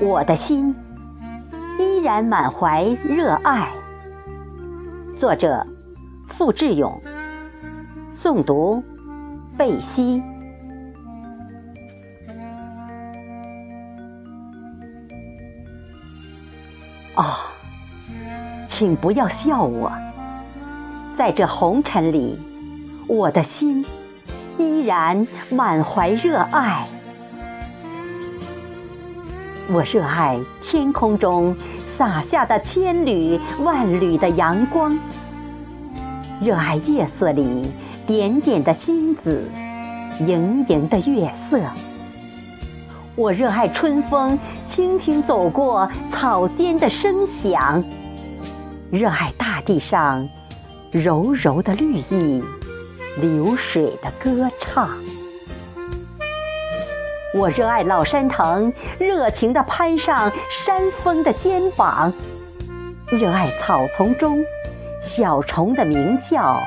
[0.00, 0.74] 我的心
[1.78, 3.70] 依然满怀热爱。
[5.16, 5.66] 作者：
[6.28, 7.00] 付志勇。
[8.12, 8.82] 诵读：
[9.56, 10.22] 贝西。
[17.14, 17.36] 哦，
[18.68, 19.92] 请不要笑我，
[21.16, 22.38] 在这红尘里，
[23.06, 23.84] 我的心
[24.58, 26.86] 依然满怀热爱。
[29.68, 31.56] 我热爱天空中
[31.96, 34.98] 洒下的千缕万缕的阳光，
[36.40, 37.70] 热爱夜色里
[38.06, 39.48] 点点的星子，
[40.20, 41.60] 盈盈的月色。
[43.14, 47.82] 我热爱春风轻轻走过草间的声响，
[48.90, 50.28] 热爱大地上
[50.90, 52.42] 柔柔的绿意，
[53.20, 54.90] 流水的歌唱。
[57.34, 62.12] 我热爱老山藤热情地攀上山峰的肩膀，
[63.10, 64.44] 热爱草丛中
[65.02, 66.60] 小虫的鸣叫，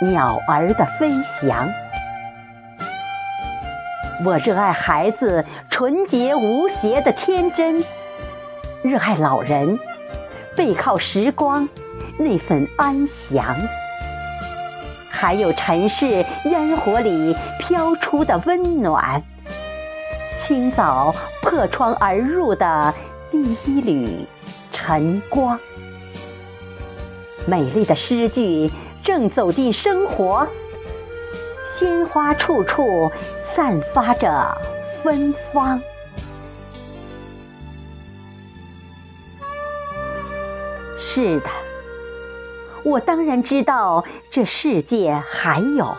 [0.00, 1.68] 鸟儿的飞翔。
[4.24, 7.84] 我热爱孩子纯洁无邪的天真，
[8.82, 9.78] 热爱老人
[10.56, 11.68] 背靠时光
[12.18, 13.54] 那份安详，
[15.10, 19.22] 还有尘世烟火里飘出的温暖，
[20.40, 22.94] 清早破窗而入的
[23.30, 24.26] 第一缕
[24.72, 25.58] 晨光。
[27.46, 28.70] 美丽的诗句
[29.04, 30.46] 正走进生活，
[31.78, 33.10] 鲜花处处。
[33.52, 34.56] 散发着
[35.02, 35.82] 芬芳。
[41.00, 41.46] 是的，
[42.84, 45.96] 我当然知道这世界还有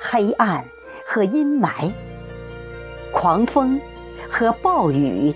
[0.00, 0.64] 黑暗
[1.06, 1.92] 和阴霾，
[3.18, 3.80] 狂风
[4.28, 5.34] 和暴雨，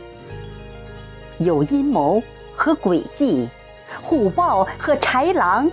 [1.39, 2.23] 有阴谋
[2.55, 3.49] 和诡计，
[4.03, 5.71] 虎豹和豺狼，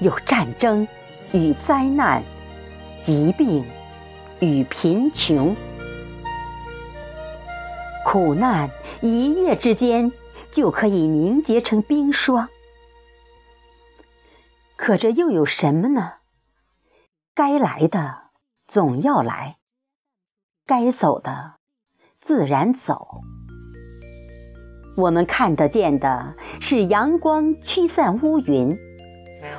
[0.00, 0.88] 有战争
[1.32, 2.22] 与灾难，
[3.04, 3.62] 疾病。
[4.40, 5.54] 与贫穷，
[8.06, 8.70] 苦难
[9.02, 10.10] 一夜之间
[10.50, 12.48] 就可以凝结成冰霜。
[14.76, 16.14] 可这又有什么呢？
[17.34, 18.30] 该来的
[18.66, 19.58] 总要来，
[20.70, 21.54] 该走的
[22.20, 23.22] 自然走。
[24.96, 28.78] 我们看得见的是阳光驱散乌云，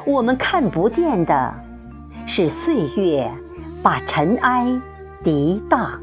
[0.06, 1.54] 我们看不见的
[2.26, 3.30] 是岁月。
[3.84, 4.68] 把尘埃
[5.24, 6.00] 涤荡。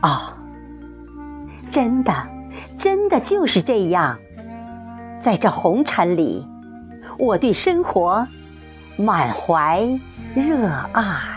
[0.00, 0.32] 哦，
[1.70, 2.12] 真的，
[2.78, 4.18] 真的就是这样。
[5.20, 6.48] 在这红尘里，
[7.18, 8.26] 我对生活
[8.96, 9.86] 满怀
[10.34, 11.35] 热爱。